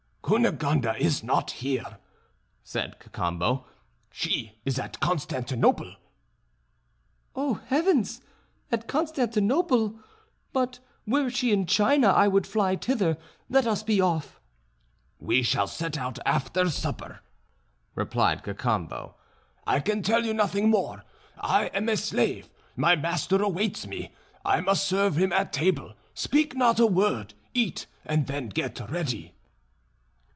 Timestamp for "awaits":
23.43-23.85